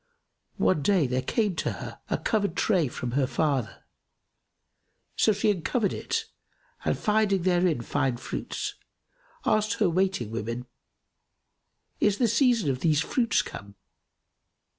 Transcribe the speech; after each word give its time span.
One 0.57 0.81
day, 0.81 1.05
there 1.05 1.21
came 1.21 1.55
to 1.57 1.73
her 1.73 2.01
a 2.09 2.17
covered 2.17 2.55
tray 2.55 2.87
from 2.87 3.11
her 3.11 3.27
father; 3.27 3.83
so 5.15 5.31
she 5.31 5.51
uncovered 5.51 5.93
it 5.93 6.25
and 6.83 6.97
finding 6.97 7.43
therein 7.43 7.81
fine 7.81 8.17
fruits, 8.17 8.73
asked 9.45 9.73
her 9.73 9.91
waiting 9.91 10.31
women, 10.31 10.65
"Is 11.99 12.17
the 12.17 12.27
season 12.27 12.71
of 12.71 12.79
these 12.79 13.01
fruits 13.01 13.43
come?" 13.43 13.75